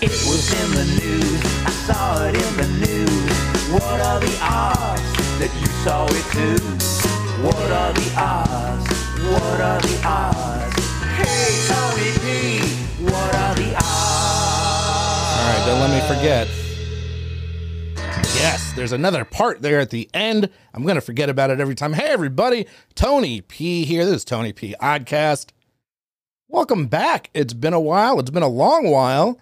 It 0.00 0.10
was 0.10 0.52
in 0.52 0.70
the 0.76 0.84
news, 1.02 1.42
I 1.66 1.70
saw 1.70 2.24
it 2.28 2.36
in 2.36 2.56
the 2.56 2.86
news. 2.86 3.72
What 3.72 4.00
are 4.00 4.20
the 4.20 4.38
odds 4.40 5.02
that 5.40 5.52
you 5.58 5.66
saw 5.82 6.06
it 6.06 6.24
too? 6.30 6.54
What 7.42 7.56
are 7.56 7.92
the 7.92 8.14
odds? 8.16 8.86
What 9.26 9.60
are 9.60 9.80
the 9.80 10.00
odds? 10.06 10.76
Hey, 11.16 11.66
Tony 11.66 12.12
P, 12.20 12.60
what 13.10 13.34
are 13.34 13.54
the 13.56 13.74
odds? 13.74 15.34
All 15.34 15.48
right, 15.50 15.64
don't 15.66 15.80
let 15.80 15.90
me 15.90 16.00
forget. 16.06 16.46
Yes, 18.36 18.72
there's 18.74 18.92
another 18.92 19.24
part 19.24 19.62
there 19.62 19.80
at 19.80 19.90
the 19.90 20.08
end. 20.14 20.48
I'm 20.74 20.84
going 20.84 20.94
to 20.94 21.00
forget 21.00 21.28
about 21.28 21.50
it 21.50 21.58
every 21.58 21.74
time. 21.74 21.92
Hey, 21.92 22.06
everybody. 22.06 22.68
Tony 22.94 23.40
P 23.40 23.84
here. 23.84 24.04
This 24.04 24.18
is 24.18 24.24
Tony 24.24 24.52
P. 24.52 24.76
Oddcast. 24.80 25.48
Welcome 26.46 26.86
back. 26.86 27.30
It's 27.34 27.52
been 27.52 27.72
a 27.72 27.80
while. 27.80 28.20
It's 28.20 28.30
been 28.30 28.44
a 28.44 28.48
long 28.48 28.88
while. 28.88 29.40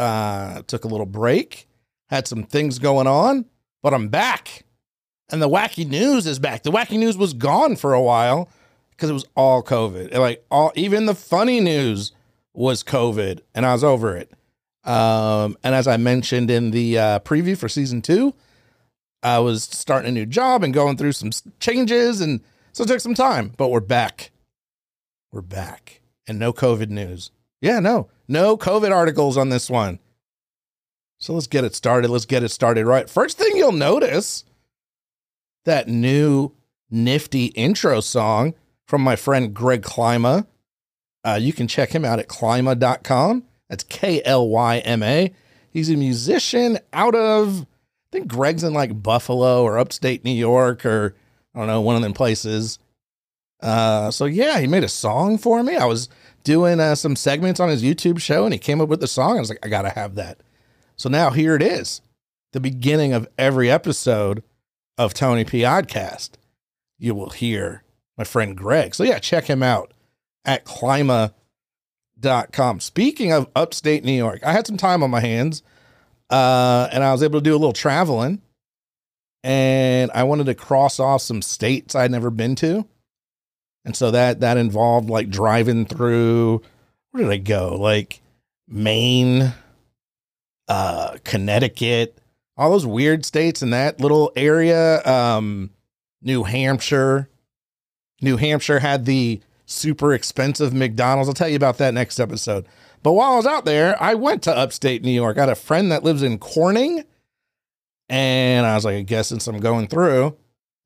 Uh, 0.00 0.62
took 0.62 0.84
a 0.84 0.88
little 0.88 1.04
break, 1.04 1.68
had 2.08 2.26
some 2.26 2.42
things 2.42 2.78
going 2.78 3.06
on, 3.06 3.44
but 3.82 3.92
I'm 3.92 4.08
back. 4.08 4.64
And 5.30 5.42
the 5.42 5.48
wacky 5.48 5.86
news 5.86 6.26
is 6.26 6.38
back. 6.38 6.62
The 6.62 6.70
wacky 6.70 6.98
news 6.98 7.18
was 7.18 7.34
gone 7.34 7.76
for 7.76 7.92
a 7.92 8.00
while 8.00 8.48
because 8.92 9.10
it 9.10 9.12
was 9.12 9.26
all 9.36 9.62
COVID. 9.62 10.16
Like 10.16 10.42
all, 10.50 10.72
even 10.74 11.04
the 11.04 11.14
funny 11.14 11.60
news 11.60 12.12
was 12.54 12.82
COVID, 12.82 13.40
and 13.54 13.66
I 13.66 13.74
was 13.74 13.84
over 13.84 14.16
it. 14.16 14.32
Um, 14.84 15.58
and 15.62 15.74
as 15.74 15.86
I 15.86 15.98
mentioned 15.98 16.50
in 16.50 16.70
the 16.70 16.98
uh, 16.98 17.18
preview 17.18 17.56
for 17.58 17.68
season 17.68 18.00
two, 18.00 18.32
I 19.22 19.38
was 19.40 19.64
starting 19.64 20.08
a 20.08 20.12
new 20.12 20.24
job 20.24 20.64
and 20.64 20.72
going 20.72 20.96
through 20.96 21.12
some 21.12 21.30
changes, 21.60 22.22
and 22.22 22.40
so 22.72 22.84
it 22.84 22.86
took 22.86 23.00
some 23.00 23.14
time. 23.14 23.52
But 23.58 23.68
we're 23.68 23.80
back. 23.80 24.30
We're 25.30 25.42
back, 25.42 26.00
and 26.26 26.38
no 26.38 26.54
COVID 26.54 26.88
news. 26.88 27.30
Yeah, 27.60 27.80
no, 27.80 28.08
no 28.30 28.56
COVID 28.56 28.94
articles 28.94 29.36
on 29.36 29.48
this 29.48 29.68
one. 29.68 29.98
So 31.18 31.34
let's 31.34 31.46
get 31.46 31.64
it 31.64 31.74
started. 31.74 32.10
Let's 32.10 32.24
get 32.24 32.42
it 32.42 32.48
started 32.50 32.86
right. 32.86 33.10
First 33.10 33.36
thing 33.36 33.56
you'll 33.56 33.72
notice 33.72 34.44
that 35.64 35.88
new 35.88 36.52
nifty 36.90 37.46
intro 37.46 38.00
song 38.00 38.54
from 38.86 39.02
my 39.02 39.16
friend 39.16 39.52
Greg 39.52 39.82
Klyma. 39.82 40.46
Uh, 41.22 41.38
you 41.40 41.52
can 41.52 41.68
check 41.68 41.90
him 41.90 42.04
out 42.04 42.18
at 42.18 42.28
klyma.com. 42.28 43.44
That's 43.68 43.84
K 43.84 44.22
L 44.24 44.48
Y 44.48 44.78
M 44.78 45.02
A. 45.02 45.34
He's 45.70 45.90
a 45.90 45.96
musician 45.96 46.78
out 46.92 47.14
of, 47.14 47.62
I 47.62 47.66
think 48.10 48.28
Greg's 48.28 48.64
in 48.64 48.72
like 48.72 49.02
Buffalo 49.02 49.62
or 49.62 49.78
upstate 49.78 50.24
New 50.24 50.30
York 50.30 50.86
or 50.86 51.14
I 51.54 51.58
don't 51.58 51.68
know, 51.68 51.80
one 51.80 51.96
of 51.96 52.02
them 52.02 52.14
places. 52.14 52.78
Uh, 53.62 54.10
so 54.10 54.24
yeah, 54.24 54.58
he 54.58 54.66
made 54.66 54.84
a 54.84 54.88
song 54.88 55.38
for 55.38 55.62
me. 55.62 55.76
I 55.76 55.84
was 55.84 56.08
doing 56.44 56.80
uh, 56.80 56.94
some 56.94 57.16
segments 57.16 57.60
on 57.60 57.68
his 57.68 57.82
YouTube 57.82 58.20
show 58.20 58.44
and 58.44 58.52
he 58.52 58.58
came 58.58 58.80
up 58.80 58.88
with 58.88 59.00
the 59.00 59.06
song. 59.06 59.36
I 59.36 59.40
was 59.40 59.48
like, 59.48 59.64
I 59.64 59.68
got 59.68 59.82
to 59.82 59.90
have 59.90 60.14
that. 60.14 60.38
So 60.96 61.08
now 61.08 61.30
here 61.30 61.54
it 61.54 61.62
is, 61.62 62.00
the 62.52 62.60
beginning 62.60 63.12
of 63.12 63.28
every 63.38 63.70
episode 63.70 64.42
of 64.98 65.14
Tony 65.14 65.44
P. 65.44 65.60
Oddcast. 65.60 66.30
You 66.98 67.14
will 67.14 67.30
hear 67.30 67.82
my 68.18 68.24
friend 68.24 68.56
Greg. 68.56 68.94
So 68.94 69.04
yeah, 69.04 69.18
check 69.18 69.44
him 69.46 69.62
out 69.62 69.92
at 70.44 70.64
klyma.com. 70.66 71.32
Speaking 72.80 73.32
of 73.32 73.48
upstate 73.56 74.04
New 74.04 74.12
York, 74.12 74.40
I 74.44 74.52
had 74.52 74.66
some 74.66 74.76
time 74.76 75.02
on 75.02 75.10
my 75.10 75.20
hands 75.20 75.62
uh, 76.28 76.88
and 76.92 77.02
I 77.02 77.12
was 77.12 77.22
able 77.22 77.40
to 77.40 77.44
do 77.44 77.52
a 77.52 77.58
little 77.58 77.72
traveling. 77.72 78.40
And 79.42 80.10
I 80.12 80.24
wanted 80.24 80.46
to 80.46 80.54
cross 80.54 81.00
off 81.00 81.22
some 81.22 81.40
states 81.40 81.94
I'd 81.94 82.10
never 82.10 82.30
been 82.30 82.54
to. 82.56 82.86
And 83.84 83.96
so 83.96 84.10
that 84.10 84.40
that 84.40 84.56
involved 84.56 85.08
like 85.08 85.30
driving 85.30 85.86
through 85.86 86.62
where 87.10 87.24
did 87.24 87.32
I 87.32 87.38
go? 87.38 87.76
Like 87.78 88.20
Maine, 88.68 89.52
uh, 90.68 91.16
Connecticut, 91.24 92.18
all 92.56 92.70
those 92.70 92.86
weird 92.86 93.24
states 93.24 93.62
in 93.62 93.70
that 93.70 94.00
little 94.00 94.32
area. 94.36 95.02
Um, 95.04 95.70
New 96.22 96.44
Hampshire. 96.44 97.28
New 98.20 98.36
Hampshire 98.36 98.80
had 98.80 99.06
the 99.06 99.40
super 99.64 100.12
expensive 100.12 100.74
McDonald's. 100.74 101.28
I'll 101.28 101.34
tell 101.34 101.48
you 101.48 101.56
about 101.56 101.78
that 101.78 101.94
next 101.94 102.20
episode. 102.20 102.66
But 103.02 103.12
while 103.12 103.32
I 103.32 103.36
was 103.36 103.46
out 103.46 103.64
there, 103.64 104.00
I 104.00 104.14
went 104.14 104.42
to 104.42 104.56
upstate 104.56 105.02
New 105.02 105.10
York. 105.10 105.38
I 105.38 105.40
had 105.40 105.48
a 105.48 105.54
friend 105.54 105.90
that 105.90 106.04
lives 106.04 106.22
in 106.22 106.38
Corning. 106.38 107.04
And 108.10 108.66
I 108.66 108.74
was 108.74 108.84
like, 108.84 108.96
I 108.96 109.02
guess 109.02 109.28
since 109.28 109.46
I'm 109.46 109.60
going 109.60 109.86
through, 109.86 110.36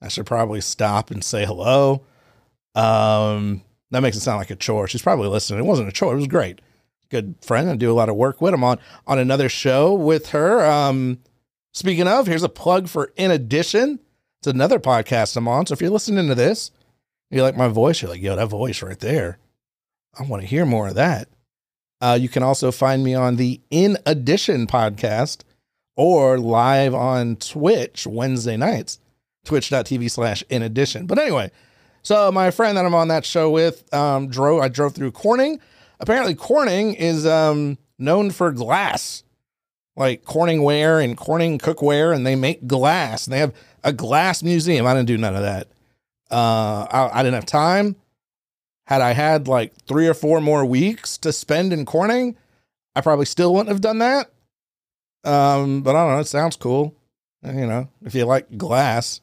I 0.00 0.08
should 0.08 0.26
probably 0.26 0.60
stop 0.60 1.10
and 1.10 1.24
say 1.24 1.44
hello. 1.44 2.04
Um, 2.74 3.62
that 3.90 4.00
makes 4.00 4.16
it 4.16 4.20
sound 4.20 4.38
like 4.38 4.50
a 4.50 4.56
chore. 4.56 4.88
She's 4.88 5.02
probably 5.02 5.28
listening. 5.28 5.60
It 5.60 5.66
wasn't 5.66 5.88
a 5.88 5.92
chore. 5.92 6.12
It 6.12 6.16
was 6.16 6.26
great. 6.26 6.60
Good 7.10 7.36
friend. 7.42 7.70
I 7.70 7.76
do 7.76 7.92
a 7.92 7.94
lot 7.94 8.08
of 8.08 8.16
work 8.16 8.40
with 8.40 8.54
him 8.54 8.64
on 8.64 8.78
on 9.06 9.18
another 9.18 9.48
show 9.48 9.92
with 9.92 10.30
her. 10.30 10.64
Um, 10.64 11.20
speaking 11.72 12.08
of, 12.08 12.26
here's 12.26 12.42
a 12.42 12.48
plug 12.48 12.88
for 12.88 13.12
In 13.16 13.30
Addition. 13.30 14.00
It's 14.40 14.46
another 14.48 14.78
podcast 14.78 15.36
I'm 15.36 15.48
on. 15.48 15.66
So 15.66 15.74
if 15.74 15.80
you're 15.80 15.90
listening 15.90 16.28
to 16.28 16.34
this, 16.34 16.70
you 17.30 17.42
like 17.42 17.56
my 17.56 17.68
voice, 17.68 18.02
you're 18.02 18.10
like, 18.10 18.22
yo, 18.22 18.36
that 18.36 18.46
voice 18.46 18.82
right 18.82 18.98
there. 18.98 19.38
I 20.18 20.24
want 20.24 20.42
to 20.42 20.48
hear 20.48 20.64
more 20.64 20.88
of 20.88 20.94
that. 20.94 21.28
Uh, 22.00 22.18
you 22.20 22.28
can 22.28 22.42
also 22.42 22.70
find 22.70 23.02
me 23.02 23.14
on 23.14 23.36
the 23.36 23.60
In 23.70 23.96
Addition 24.06 24.66
podcast 24.66 25.42
or 25.96 26.38
live 26.38 26.94
on 26.94 27.36
Twitch 27.36 28.06
Wednesday 28.06 28.56
nights, 28.56 28.98
twitch.tv 29.44 30.10
slash 30.10 30.44
in 30.48 30.62
addition. 30.62 31.06
But 31.06 31.18
anyway, 31.18 31.50
so 32.04 32.30
my 32.30 32.50
friend 32.50 32.76
that 32.76 32.84
I'm 32.84 32.94
on 32.94 33.08
that 33.08 33.24
show 33.24 33.50
with 33.50 33.92
um, 33.92 34.28
drove, 34.28 34.60
I 34.60 34.68
drove 34.68 34.94
through 34.94 35.12
Corning. 35.12 35.58
Apparently, 35.98 36.34
Corning 36.34 36.94
is 36.94 37.26
um, 37.26 37.78
known 37.98 38.30
for 38.30 38.52
glass, 38.52 39.24
like 39.96 40.24
Corning 40.24 40.62
ware 40.62 41.00
and 41.00 41.16
Corning 41.16 41.58
cookware, 41.58 42.14
and 42.14 42.26
they 42.26 42.36
make 42.36 42.66
glass. 42.66 43.26
And 43.26 43.32
they 43.32 43.38
have 43.38 43.54
a 43.82 43.92
glass 43.92 44.42
museum. 44.42 44.86
I 44.86 44.92
didn't 44.92 45.08
do 45.08 45.16
none 45.18 45.34
of 45.34 45.42
that. 45.42 45.68
Uh, 46.30 46.86
I, 46.90 47.20
I 47.20 47.22
didn't 47.22 47.34
have 47.34 47.46
time. 47.46 47.96
Had 48.86 49.00
I 49.00 49.12
had 49.12 49.48
like 49.48 49.72
three 49.86 50.06
or 50.06 50.14
four 50.14 50.42
more 50.42 50.64
weeks 50.66 51.16
to 51.18 51.32
spend 51.32 51.72
in 51.72 51.86
Corning, 51.86 52.36
I 52.94 53.00
probably 53.00 53.24
still 53.24 53.54
wouldn't 53.54 53.70
have 53.70 53.80
done 53.80 53.98
that. 53.98 54.30
Um, 55.24 55.82
but 55.82 55.96
I 55.96 56.04
don't 56.04 56.14
know. 56.14 56.20
It 56.20 56.26
sounds 56.26 56.56
cool. 56.56 56.94
You 57.42 57.66
know, 57.66 57.88
if 58.04 58.14
you 58.14 58.26
like 58.26 58.58
glass. 58.58 59.20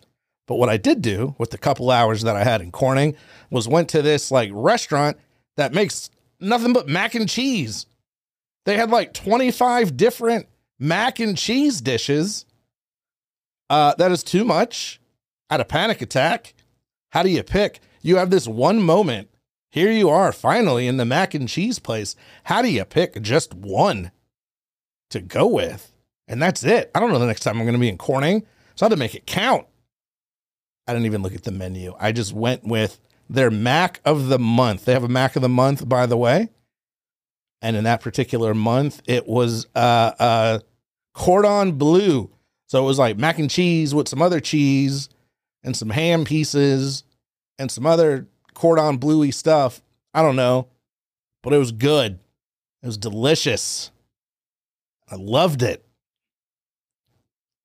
But 0.51 0.57
what 0.57 0.67
I 0.67 0.75
did 0.75 1.01
do 1.01 1.33
with 1.37 1.51
the 1.51 1.57
couple 1.57 1.89
hours 1.89 2.23
that 2.23 2.35
I 2.35 2.43
had 2.43 2.59
in 2.59 2.73
Corning 2.73 3.15
was 3.49 3.69
went 3.69 3.87
to 3.91 4.01
this 4.01 4.31
like 4.31 4.49
restaurant 4.51 5.15
that 5.55 5.73
makes 5.73 6.09
nothing 6.41 6.73
but 6.73 6.89
mac 6.89 7.15
and 7.15 7.29
cheese. 7.29 7.85
They 8.65 8.75
had 8.75 8.89
like 8.89 9.13
25 9.13 9.95
different 9.95 10.47
mac 10.77 11.21
and 11.21 11.37
cheese 11.37 11.79
dishes. 11.79 12.45
Uh, 13.69 13.95
that 13.97 14.11
is 14.11 14.23
too 14.23 14.43
much. 14.43 14.99
I 15.49 15.53
had 15.53 15.61
a 15.61 15.63
panic 15.63 16.01
attack. 16.01 16.53
How 17.11 17.23
do 17.23 17.29
you 17.29 17.43
pick? 17.43 17.79
You 18.01 18.17
have 18.17 18.29
this 18.29 18.45
one 18.45 18.81
moment. 18.81 19.29
Here 19.69 19.89
you 19.89 20.09
are 20.09 20.33
finally 20.33 20.85
in 20.85 20.97
the 20.97 21.05
mac 21.05 21.33
and 21.33 21.47
cheese 21.47 21.79
place. 21.79 22.17
How 22.43 22.61
do 22.61 22.69
you 22.69 22.83
pick 22.83 23.21
just 23.21 23.53
one 23.53 24.11
to 25.11 25.21
go 25.21 25.47
with? 25.47 25.93
And 26.27 26.41
that's 26.41 26.61
it. 26.65 26.91
I 26.93 26.99
don't 26.99 27.13
know 27.13 27.19
the 27.19 27.25
next 27.25 27.43
time 27.43 27.57
I'm 27.57 27.63
going 27.63 27.71
to 27.71 27.79
be 27.79 27.87
in 27.87 27.97
Corning. 27.97 28.45
So 28.75 28.85
I 28.85 28.89
had 28.89 28.95
to 28.95 28.99
make 28.99 29.15
it 29.15 29.25
count. 29.25 29.65
I 30.91 30.93
didn't 30.93 31.05
even 31.05 31.23
look 31.23 31.35
at 31.35 31.43
the 31.43 31.51
menu. 31.51 31.95
I 31.97 32.11
just 32.11 32.33
went 32.33 32.65
with 32.65 32.99
their 33.29 33.49
Mac 33.49 34.01
of 34.03 34.27
the 34.27 34.37
month. 34.37 34.83
They 34.83 34.91
have 34.91 35.05
a 35.05 35.07
Mac 35.07 35.37
of 35.37 35.41
the 35.41 35.47
month, 35.47 35.87
by 35.87 36.05
the 36.05 36.17
way. 36.17 36.49
And 37.61 37.77
in 37.77 37.85
that 37.85 38.01
particular 38.01 38.53
month, 38.53 39.01
it 39.05 39.25
was 39.25 39.67
uh, 39.73 40.11
uh, 40.19 40.59
cordon 41.13 41.77
bleu. 41.77 42.29
So 42.67 42.83
it 42.83 42.85
was 42.85 42.99
like 42.99 43.17
mac 43.17 43.39
and 43.39 43.49
cheese 43.49 43.95
with 43.95 44.09
some 44.09 44.21
other 44.21 44.41
cheese 44.41 45.07
and 45.63 45.77
some 45.77 45.91
ham 45.91 46.25
pieces 46.25 47.05
and 47.57 47.71
some 47.71 47.85
other 47.85 48.27
cordon 48.53 48.97
bluey 48.97 49.31
stuff. 49.31 49.81
I 50.13 50.21
don't 50.21 50.35
know, 50.35 50.67
but 51.41 51.53
it 51.53 51.57
was 51.57 51.71
good. 51.71 52.19
It 52.83 52.85
was 52.85 52.97
delicious. 52.97 53.91
I 55.09 55.15
loved 55.15 55.63
it. 55.63 55.85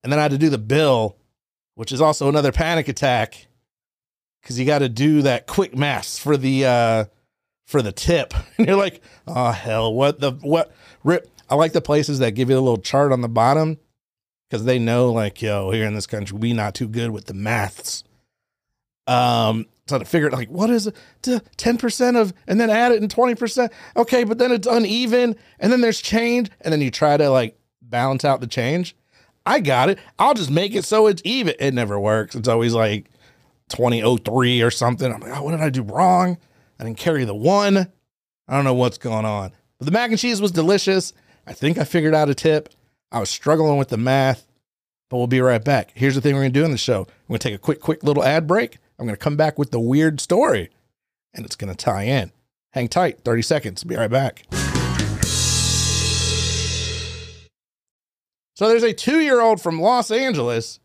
And 0.01 0.13
then 0.13 0.19
I 0.19 0.21
had 0.21 0.31
to 0.31 0.37
do 0.37 0.49
the 0.49 0.57
bill, 0.57 1.17
which 1.77 1.91
is 1.91 2.01
also 2.01 2.27
another 2.27 2.51
panic 2.51 2.87
attack 2.87 3.45
because 4.41 4.59
you 4.59 4.65
got 4.65 4.79
to 4.79 4.89
do 4.89 5.21
that 5.21 5.45
quick 5.45 5.77
maths 5.77 6.17
for 6.17 6.35
the 6.35 6.65
uh 6.65 7.05
for 7.67 7.83
the 7.83 7.91
tip. 7.91 8.33
And 8.57 8.65
you're 8.65 8.75
like, 8.75 9.01
oh 9.27 9.51
hell, 9.51 9.93
what 9.93 10.19
the 10.19 10.31
what 10.31 10.73
rip? 11.03 11.29
I 11.49 11.55
like 11.55 11.73
the 11.73 11.81
places 11.81 12.17
that 12.19 12.31
give 12.31 12.49
you 12.49 12.57
a 12.57 12.59
little 12.59 12.79
chart 12.79 13.11
on 13.11 13.21
the 13.21 13.29
bottom 13.29 13.77
because 14.49 14.65
they 14.65 14.79
know 14.79 15.11
like, 15.11 15.39
yo, 15.41 15.69
here 15.69 15.85
in 15.85 15.93
this 15.93 16.07
country, 16.07 16.35
we 16.35 16.51
not 16.51 16.73
too 16.73 16.87
good 16.87 17.11
with 17.11 17.25
the 17.25 17.35
maths. 17.35 18.03
Um, 19.05 19.67
so 19.85 19.99
to 19.99 20.05
figure 20.05 20.27
it 20.27 20.33
like, 20.33 20.49
what 20.49 20.71
is? 20.71 20.91
Ten 21.57 21.77
percent 21.77 22.17
of, 22.17 22.33
and 22.47 22.59
then 22.59 22.71
add 22.71 22.91
it 22.91 23.03
in 23.03 23.07
twenty 23.07 23.35
percent. 23.35 23.71
Okay, 23.95 24.23
but 24.23 24.39
then 24.39 24.51
it's 24.51 24.67
uneven, 24.67 25.35
and 25.59 25.71
then 25.71 25.81
there's 25.81 26.01
change, 26.01 26.49
and 26.61 26.73
then 26.73 26.81
you 26.81 26.89
try 26.89 27.17
to 27.17 27.29
like 27.29 27.55
balance 27.83 28.25
out 28.25 28.41
the 28.41 28.47
change. 28.47 28.95
I 29.47 29.61
got 29.61 29.89
it. 29.89 29.97
I'll 30.19 30.33
just 30.33 30.51
make 30.51 30.75
it 30.75 30.83
so 30.83 31.07
it's 31.07 31.21
even. 31.23 31.55
It 31.57 31.73
never 31.73 31.97
works. 31.97 32.35
It's 32.35 32.49
always 32.49 32.73
like 32.73 33.09
2003 33.69 34.61
or 34.61 34.69
something. 34.69 35.11
I'm 35.11 35.21
like, 35.21 35.31
oh, 35.37 35.43
what 35.43 35.51
did 35.51 35.61
I 35.61 35.69
do 35.69 35.83
wrong? 35.83 36.37
I 36.77 36.83
didn't 36.83 36.97
carry 36.97 37.23
the 37.23 37.33
one. 37.33 37.77
I 37.77 38.55
don't 38.55 38.65
know 38.65 38.73
what's 38.73 38.97
going 38.97 39.23
on. 39.23 39.53
But 39.79 39.85
the 39.85 39.91
mac 39.91 40.09
and 40.09 40.19
cheese 40.19 40.41
was 40.41 40.51
delicious. 40.51 41.13
I 41.45 41.53
think 41.53 41.77
I 41.77 41.85
figured 41.85 42.13
out 42.13 42.29
a 42.29 42.35
tip. 42.35 42.69
I 43.09 43.19
was 43.19 43.29
struggling 43.29 43.77
with 43.77 43.87
the 43.87 43.97
math, 43.97 44.45
but 45.09 45.15
we'll 45.15 45.27
be 45.27 45.39
right 45.39 45.63
back. 45.63 45.91
Here's 45.95 46.15
the 46.15 46.19
thing 46.21 46.35
we're 46.35 46.41
going 46.41 46.51
to 46.53 46.59
do 46.59 46.65
in 46.65 46.71
the 46.71 46.77
show. 46.77 47.01
I'm 47.01 47.27
going 47.29 47.39
to 47.39 47.49
take 47.49 47.55
a 47.55 47.57
quick, 47.57 47.79
quick 47.79 48.03
little 48.03 48.25
ad 48.25 48.47
break. 48.47 48.79
I'm 48.99 49.05
going 49.05 49.15
to 49.15 49.23
come 49.23 49.37
back 49.37 49.57
with 49.57 49.71
the 49.71 49.79
weird 49.79 50.19
story, 50.19 50.71
and 51.33 51.45
it's 51.45 51.55
going 51.55 51.73
to 51.73 51.77
tie 51.77 52.03
in. 52.03 52.33
Hang 52.71 52.89
tight, 52.89 53.21
30 53.23 53.41
seconds. 53.43 53.83
Be 53.85 53.95
right 53.95 54.11
back. 54.11 54.43
So 58.57 58.67
there's 58.67 58.81
a 58.81 58.91
two 58.91 59.19
year 59.19 59.39
old 59.39 59.61
from 59.61 59.79
Los 59.79 60.09
Angeles 60.09 60.79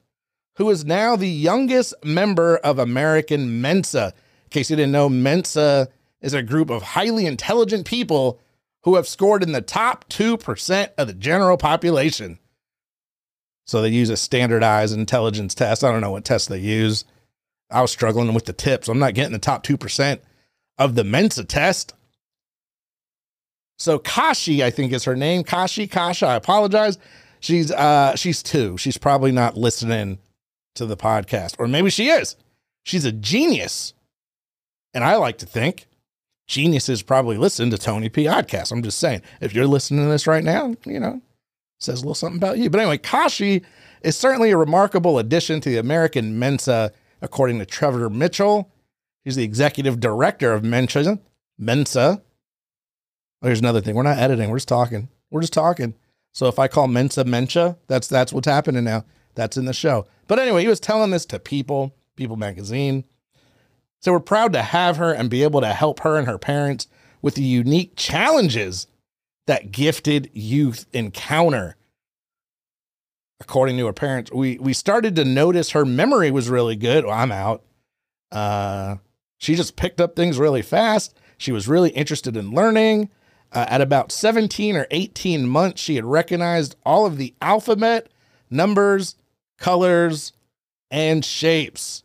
who 0.57 0.69
is 0.69 0.85
now 0.85 1.17
the 1.17 1.27
youngest 1.27 1.95
member 2.05 2.59
of 2.59 2.79
American 2.79 3.63
Mensa. 3.63 4.13
In 4.45 4.51
case 4.51 4.69
you 4.69 4.77
didn't 4.77 4.93
know, 4.93 5.09
Mensa 5.09 5.89
is 6.21 6.35
a 6.35 6.43
group 6.43 6.69
of 6.69 6.83
highly 6.83 7.25
intelligent 7.25 7.87
people 7.87 8.39
who 8.83 8.97
have 8.97 9.09
scored 9.09 9.43
in 9.43 9.53
the 9.53 9.63
top 9.63 10.07
2% 10.11 10.91
of 10.99 11.07
the 11.07 11.15
general 11.15 11.57
population. 11.57 12.39
So 13.67 13.81
they 13.81 13.89
use 13.89 14.11
a 14.11 14.19
standardized 14.19 14.95
intelligence 14.95 15.55
test. 15.55 15.83
I 15.83 15.91
don't 15.91 16.03
know 16.03 16.11
what 16.11 16.27
test 16.27 16.51
they 16.51 16.59
use. 16.59 17.07
I 17.71 17.81
was 17.81 17.91
struggling 17.91 18.35
with 18.35 18.45
the 18.45 18.53
tips. 18.53 18.87
I'm 18.87 18.99
not 18.99 19.15
getting 19.15 19.33
the 19.33 19.39
top 19.39 19.65
2% 19.65 20.19
of 20.77 20.95
the 20.95 21.05
Mensa 21.05 21.43
test. 21.43 21.95
So 23.79 23.99
Kashi, 23.99 24.63
I 24.63 24.69
think 24.69 24.93
is 24.93 25.05
her 25.05 25.17
name. 25.17 25.43
Kashi, 25.43 25.87
Kasha, 25.87 26.27
I 26.27 26.35
apologize. 26.35 26.99
She's 27.43 27.73
uh 27.73 28.15
she's 28.15 28.43
two. 28.43 28.79
She's 28.79 28.97
probably 28.97 29.33
not 29.33 29.57
listening 29.57 30.21
to 30.77 30.87
the 30.87 30.97
podcast. 30.97 31.57
Or 31.59 31.67
maybe 31.67 31.91
she 31.91 32.09
is. 32.09 32.37
She's 32.85 33.05
a 33.05 33.13
genius. 33.13 33.95
And 34.95 35.03
I 35.03 35.17
like 35.17 35.39
to 35.39 35.47
think 35.47 35.87
geniuses 36.47 37.03
probably 37.03 37.37
listen 37.37 37.71
to 37.71 37.79
Tony 37.79 38.09
P. 38.09 38.25
Podcast. 38.25 38.71
I'm 38.71 38.83
just 38.83 38.99
saying, 38.99 39.23
if 39.41 39.55
you're 39.55 39.67
listening 39.67 40.05
to 40.05 40.11
this 40.11 40.27
right 40.27 40.45
now, 40.45 40.75
you 40.87 41.01
know, 41.01 41.21
says 41.81 41.99
a 41.99 42.03
little 42.03 42.15
something 42.15 42.39
about 42.39 42.59
you. 42.59 42.71
But 42.71 42.81
anyway, 42.81 42.99
Kashi 42.99 43.63
is 44.03 44.17
certainly 44.17 44.53
a 44.53 44.57
remarkable 44.57 45.19
addition 45.19 45.61
to 45.63 45.71
the 45.71 45.79
American 45.79 46.39
Mensa, 46.39 46.93
according 47.23 47.59
to 47.59 47.67
Trevor 47.67 48.09
Mitchell. 48.09 48.71
He's 49.25 49.37
the 49.37 49.45
executive 49.45 49.99
director 49.99 50.53
of 50.53 50.63
Mensa. 50.63 51.19
Mensa. 51.59 52.23
Oh, 53.43 53.47
here's 53.47 53.61
another 53.61 53.81
thing. 53.81 53.97
We're 53.97 54.03
not 54.05 54.19
editing. 54.19 54.51
We're 54.51 54.59
just 54.59 54.69
talking. 54.69 55.09
We're 55.31 55.41
just 55.41 55.53
talking. 55.53 55.95
So 56.33 56.47
if 56.47 56.59
I 56.59 56.67
call 56.67 56.89
Mensa 56.89 57.25
Mensa, 57.25 57.79
that's 57.87 58.09
that's 58.09 58.33
what's 58.33 58.49
happening 58.49 58.85
now. 58.85 59.05
That's 59.35 59.57
in 59.57 59.67
the 59.67 59.73
show. 59.73 60.07
But 60.27 60.39
anyway, 60.39 60.63
he 60.63 60.69
was 60.69 60.81
telling 60.81 61.11
this 61.11 61.27
to 61.27 61.39
People, 61.39 61.95
People 62.17 62.37
Magazine. 62.37 63.05
So 64.01 64.13
we're 64.13 64.21
proud 64.21 64.53
to 64.55 64.63
have 64.63 64.97
her 64.97 65.13
and 65.13 65.31
be 65.31 65.43
able 65.43 65.61
to 65.61 65.73
help 65.73 66.01
her 66.01 66.19
and 66.19 66.27
her 66.27 66.39
parents 66.39 66.89
with 67.21 67.37
the 67.37 67.43
unique 67.43 67.95
challenges 67.97 68.87
that 69.47 69.73
gifted 69.73 70.31
youth 70.33 70.87
encounter. 70.93 71.77
According 73.41 73.77
to 73.79 73.87
her 73.87 73.93
parents, 73.93 74.33
we 74.33 74.59
we 74.59 74.73
started 74.73 75.17
to 75.17 75.25
notice 75.25 75.71
her 75.71 75.85
memory 75.85 76.31
was 76.31 76.49
really 76.49 76.77
good. 76.77 77.05
Well, 77.05 77.15
I'm 77.15 77.33
out. 77.33 77.63
Uh, 78.31 78.97
she 79.39 79.55
just 79.55 79.77
picked 79.77 80.01
up 80.01 80.17
things 80.17 80.39
really 80.39 80.63
fast. 80.63 81.19
She 81.37 81.53
was 81.53 81.69
really 81.69 81.91
interested 81.91 82.37
in 82.37 82.53
learning. 82.53 83.11
Uh, 83.53 83.67
at 83.69 83.81
about 83.83 84.11
17 84.11 84.77
or 84.77 84.87
18 84.91 85.47
months, 85.47 85.81
she 85.81 85.97
had 85.97 86.05
recognized 86.05 86.75
all 86.87 87.05
of 87.05 87.19
the 87.19 87.35
alphabet, 87.43 88.09
numbers, 88.51 89.15
colors, 89.59 90.33
and 90.91 91.25
shapes. 91.25 92.03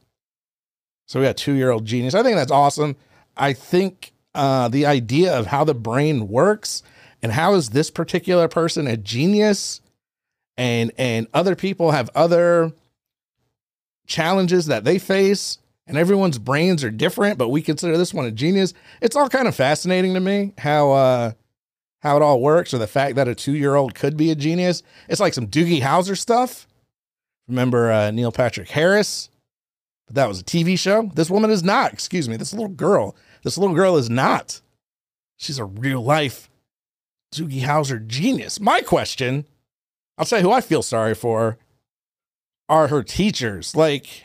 So 1.08 1.20
we 1.20 1.26
got 1.26 1.38
two 1.38 1.54
year 1.54 1.72
old 1.72 1.86
genius. 1.86 2.14
I 2.14 2.24
think 2.24 2.36
that's 2.36 2.52
awesome. 2.52 2.98
I 3.38 3.54
think 3.54 4.12
uh, 4.36 4.68
the 4.68 4.86
idea 4.86 5.38
of 5.38 5.48
how 5.48 5.64
the 5.64 5.74
brain 5.74 6.28
works 6.28 6.84
and 7.24 7.32
how 7.32 7.54
is 7.56 7.70
this 7.70 7.90
particular 7.90 8.48
person 8.48 8.88
a 8.88 8.98
genius 8.98 9.82
and 10.58 10.92
and 10.98 11.28
other 11.34 11.56
people 11.56 11.92
have 11.92 12.10
other 12.14 12.74
challenges 14.06 14.68
that 14.68 14.84
they 14.84 15.00
face 15.00 15.58
and 15.88 15.98
everyone's 15.98 16.38
brains 16.38 16.84
are 16.84 16.92
different 16.92 17.38
but 17.38 17.50
we 17.50 17.62
consider 17.62 17.98
this 17.98 18.14
one 18.14 18.26
a 18.26 18.32
genius. 18.32 18.74
It's 19.02 19.16
all 19.16 19.30
kind 19.30 19.48
of 19.48 19.56
fascinating 19.56 20.14
to 20.14 20.20
me 20.20 20.54
how 20.58 20.92
uh 20.92 21.32
how 22.02 22.16
it 22.16 22.22
all 22.22 22.42
works 22.42 22.74
or 22.74 22.78
the 22.78 22.88
fact 22.88 23.16
that 23.16 23.28
a 23.28 23.34
two-year-old 23.34 23.96
could 23.96 24.16
be 24.16 24.30
a 24.30 24.36
genius. 24.36 24.84
It's 25.10 25.20
like 25.20 25.34
some 25.34 25.48
doogie 25.48 25.82
howser 25.82 26.18
stuff. 26.18 26.68
Remember 27.48 27.92
uh, 27.92 28.12
neil 28.12 28.32
patrick 28.32 28.70
harris? 28.70 29.30
But 30.06 30.16
that 30.16 30.28
was 30.28 30.40
a 30.40 30.44
tv 30.44 30.78
show. 30.78 31.12
This 31.14 31.30
woman 31.30 31.52
is 31.52 31.64
not 31.64 31.94
excuse 31.94 32.30
me 32.30 32.38
this 32.38 32.54
little 32.54 32.70
girl 32.70 33.16
this 33.44 33.58
little 33.58 33.76
girl 33.76 33.98
is 33.98 34.10
not. 34.10 34.62
She's 35.38 35.60
a 35.60 35.66
real 35.66 36.02
life 36.02 36.50
Doogie 37.34 37.62
Howser 37.62 38.06
genius. 38.06 38.60
My 38.60 38.82
question, 38.82 39.46
I'll 40.18 40.26
tell 40.26 40.40
you 40.40 40.46
who 40.46 40.52
I 40.52 40.62
feel 40.62 40.82
sorry 40.82 41.14
for 41.14 41.58
are 42.70 42.88
her 42.88 43.04
teachers. 43.04 43.76
Like, 43.76 44.24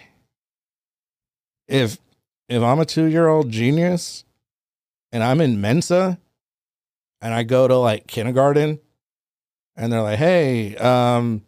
if 1.73 1.99
if 2.49 2.63
I'm 2.63 2.81
a 2.81 2.85
two 2.85 3.07
year 3.07 3.27
old 3.27 3.51
genius 3.51 4.25
and 5.11 5.25
I'm 5.25 5.41
in 5.41 5.61
Mensa 5.61 6.19
and 7.21 7.33
I 7.33 7.43
go 7.45 7.67
to 7.67 7.77
like 7.77 8.07
kindergarten 8.07 8.79
and 9.75 9.91
they're 9.91 10.03
like, 10.03 10.19
hey, 10.19 10.77
um, 10.77 11.43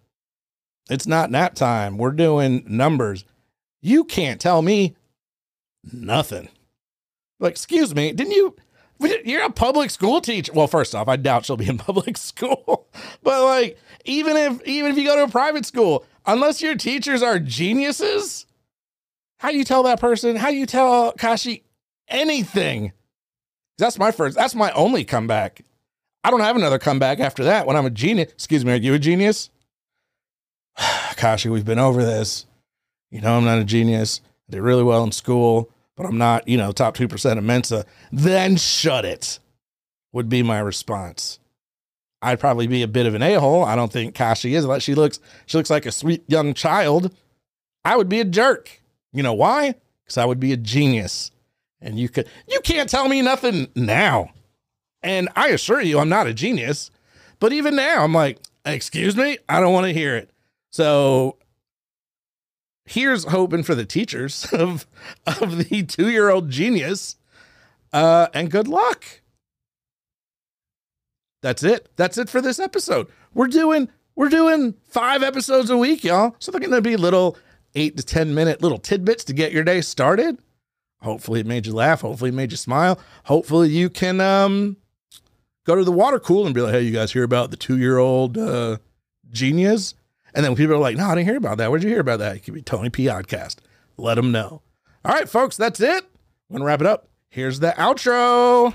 it's 0.89 1.07
not 1.07 1.31
nap 1.31 1.55
time. 1.55 1.99
We're 1.99 2.13
doing 2.13 2.65
numbers. 2.67 3.25
You 3.83 4.05
can't 4.05 4.41
tell 4.41 4.63
me 4.63 4.97
nothing. 5.93 6.49
Like, 7.39 7.53
excuse 7.53 7.95
me, 7.95 8.13
didn't 8.13 8.33
you 8.33 8.57
you're 8.99 9.45
a 9.45 9.51
public 9.51 9.91
school 9.91 10.23
teacher. 10.23 10.53
Well, 10.55 10.69
first 10.69 10.95
off, 10.95 11.09
I 11.09 11.17
doubt 11.17 11.45
she'll 11.45 11.59
be 11.59 11.69
in 11.69 11.77
public 11.91 12.17
school. 12.17 12.89
but 13.23 13.45
like, 13.45 13.79
even 14.07 14.39
if 14.39 14.67
even 14.67 14.91
if 14.91 14.97
you 14.97 15.05
go 15.05 15.17
to 15.17 15.25
a 15.25 15.29
private 15.29 15.67
school, 15.67 16.07
unless 16.25 16.63
your 16.63 16.77
teachers 16.77 17.23
are 17.23 17.39
geniuses, 17.39 18.47
how 19.45 19.51
do 19.51 19.59
you 19.59 19.65
tell 19.65 19.83
that 19.85 20.01
person? 20.01 20.37
How 20.37 20.51
do 20.51 20.57
you 20.57 20.67
tell 20.67 21.13
Kashi 21.13 21.65
anything? 22.09 22.93
That's 23.79 23.99
my 23.99 24.11
first. 24.11 24.37
That's 24.37 24.55
my 24.55 24.73
only 24.73 25.05
comeback. 25.05 25.63
I 26.23 26.31
don't 26.31 26.41
have 26.41 26.57
another 26.57 26.79
comeback 26.79 27.21
after 27.21 27.45
that. 27.45 27.67
When 27.67 27.77
I'm 27.77 27.87
a 27.87 27.91
genius, 27.91 28.33
excuse 28.33 28.65
me, 28.65 28.73
are 28.73 28.77
you 28.77 28.95
a 28.95 28.99
genius? 28.99 29.51
Kashi, 31.17 31.49
we've 31.49 31.65
been 31.65 31.79
over 31.79 32.05
this. 32.05 32.47
You 33.11 33.21
know, 33.21 33.37
I'm 33.37 33.45
not 33.45 33.59
a 33.59 33.65
genius. 33.65 34.21
I 34.49 34.53
did 34.53 34.63
really 34.63 34.83
well 34.83 35.05
in 35.05 35.13
school 35.13 35.71
but 35.97 36.07
I'm 36.07 36.19
not, 36.19 36.49
you 36.49 36.57
know, 36.57 36.73
top 36.73 36.97
2% 36.97 37.39
of 37.39 37.45
Mensa, 37.45 37.87
then 38.11 38.57
shut 38.57 39.05
it, 39.05 39.39
would 40.13 40.29
be 40.29 40.43
my 40.43 40.59
response. 40.59 41.39
I'd 42.23 42.41
probably 42.41 42.67
be 42.67 42.83
a 42.83 42.89
bit 42.89 43.07
of 43.07 43.15
an 43.15 43.23
a-hole. 43.23 43.65
I 43.65 43.77
don't 43.77 43.93
think 43.93 44.15
Kashi 44.15 44.55
is. 44.55 44.67
She 44.83 44.95
looks, 44.95 45.21
she 45.47 45.57
looks 45.57 45.71
like 45.71 45.87
a 45.87 45.93
sweet 45.93 46.25
young 46.27 46.55
child. 46.55 47.15
I 47.85 47.97
would 47.97 48.09
be 48.09 48.21
a 48.21 48.25
jerk. 48.25 48.81
You 49.15 49.23
know 49.23 49.33
why? 49.33 49.75
Because 50.05 50.19
I 50.19 50.27
would 50.27 50.41
be 50.41 50.53
a 50.53 50.57
genius. 50.59 51.31
And 51.81 51.99
you 51.99 52.09
could, 52.09 52.29
you 52.49 52.61
can't 52.61 52.89
tell 52.89 53.09
me 53.09 53.23
nothing 53.23 53.69
now. 53.75 54.31
And 55.03 55.29
I 55.37 55.49
assure 55.49 55.81
you, 55.81 55.99
I'm 55.99 56.09
not 56.09 56.27
a 56.27 56.35
genius. 56.35 56.91
But 57.39 57.53
even 57.53 57.77
now, 57.77 58.03
I'm 58.03 58.13
like, 58.13 58.39
excuse 58.65 59.17
me, 59.17 59.39
I 59.49 59.61
don't 59.61 59.73
want 59.73 59.87
to 59.87 59.93
hear 59.93 60.17
it. 60.17 60.31
So 60.71 61.37
here's 62.87 63.25
hoping 63.25 63.63
for 63.63 63.75
the 63.75 63.85
teachers 63.85 64.47
of 64.53 64.87
of 65.27 65.69
the 65.69 65.83
two 65.85 66.11
year 66.11 66.31
old 66.31 66.51
genius. 66.51 67.17
Uh, 67.93 68.27
and 68.35 68.51
good 68.51 68.67
luck. 68.67 69.05
That's 71.43 71.63
it. 71.63 71.91
That's 71.97 72.19
it 72.19 72.29
for 72.29 72.41
this 72.41 72.59
episode. 72.59 73.07
We're 73.35 73.49
doing 73.49 73.89
we're 74.17 74.31
doing 74.31 74.75
five 74.89 75.23
episodes 75.23 75.71
a 75.71 75.77
week, 75.77 76.03
y'all. 76.03 76.35
So 76.39 76.51
they're 76.51 76.61
gonna 76.61 76.81
be 76.81 76.97
little 76.97 77.37
eight 77.75 77.97
to 77.97 78.03
ten 78.03 78.35
minute 78.35 78.63
little 78.63 78.79
tidbits 78.79 79.25
to 79.25 79.33
get 79.33 79.53
your 79.53 79.65
day 79.65 79.81
started. 79.81 80.39
Hopefully 81.03 81.41
it 81.41 81.47
made 81.47 81.67
you 81.67 81.75
laugh. 81.75 82.01
Hopefully 82.01 82.31
it 82.31 82.35
made 82.35 82.51
you 82.51 82.57
smile. 82.57 82.99
Hopefully 83.25 83.69
you 83.69 83.91
can 83.91 84.21
um 84.21 84.77
go 85.67 85.75
to 85.75 85.85
the 85.85 85.93
water 85.93 86.19
cool 86.19 86.47
and 86.47 86.55
be 86.55 86.61
like, 86.61 86.73
hey, 86.75 86.83
you 86.83 86.93
guys 86.93 87.13
hear 87.13 87.25
about 87.25 87.51
the 87.51 87.57
two 87.57 87.79
year 87.79 87.99
old 87.99 88.39
uh, 88.39 88.77
genius? 89.31 89.95
And 90.35 90.45
then 90.45 90.57
people 90.57 90.75
are 90.75 90.79
like, 90.79 90.97
no, 90.97 91.07
I 91.07 91.15
didn't 91.15 91.29
hear 91.29 91.37
about 91.37 91.59
that. 91.59 91.71
Where'd 91.71 91.83
you 91.83 91.89
hear 91.89 92.01
about 92.01 92.19
that? 92.19 92.37
It 92.37 92.41
could 92.41 92.55
be 92.55 92.63
Tony 92.63 92.91
P. 92.91 93.05
Podcast. 93.05 93.57
Let 93.97 94.17
them 94.17 94.33
know. 94.33 94.63
All 95.05 95.15
right, 95.15 95.29
folks, 95.29 95.57
that's 95.57 95.81
it. 95.81 96.05
I'm 96.05 96.51
going 96.51 96.61
to 96.61 96.67
wrap 96.67 96.81
it 96.81 96.87
up. 96.87 97.09
Here's 97.29 97.61
the 97.61 97.71
outro. 97.73 98.75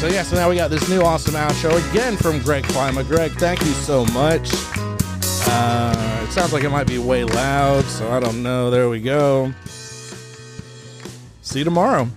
So, 0.00 0.08
yeah, 0.08 0.22
so 0.22 0.36
now 0.36 0.48
we 0.48 0.56
got 0.56 0.70
this 0.70 0.88
new 0.88 1.02
awesome 1.02 1.34
outro 1.34 1.90
again 1.90 2.16
from 2.16 2.40
Greg 2.40 2.64
Klyma. 2.64 3.06
Greg, 3.06 3.30
thank 3.32 3.60
you 3.60 3.72
so 3.72 4.04
much. 4.06 4.50
Uh, 5.46 5.99
it 6.30 6.34
sounds 6.34 6.52
like 6.52 6.62
it 6.62 6.70
might 6.70 6.86
be 6.86 6.96
way 6.96 7.24
loud, 7.24 7.84
so 7.86 8.08
I 8.08 8.20
don't 8.20 8.40
know. 8.40 8.70
There 8.70 8.88
we 8.88 9.00
go. 9.00 9.52
See 11.42 11.58
you 11.58 11.64
tomorrow. 11.64 12.08